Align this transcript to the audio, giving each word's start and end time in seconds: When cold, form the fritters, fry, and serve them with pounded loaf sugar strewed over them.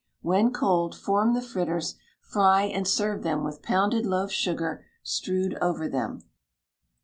When 0.23 0.51
cold, 0.51 0.95
form 0.97 1.35
the 1.35 1.43
fritters, 1.43 1.93
fry, 2.21 2.63
and 2.63 2.87
serve 2.87 3.21
them 3.21 3.43
with 3.43 3.61
pounded 3.61 4.03
loaf 4.03 4.31
sugar 4.31 4.83
strewed 5.03 5.53
over 5.61 5.87
them. 5.87 6.23